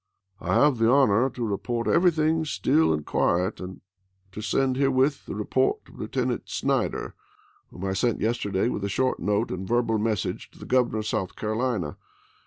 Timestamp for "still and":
2.45-3.05